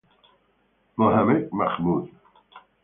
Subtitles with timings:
[0.97, 2.09] Mohamed Mahmoud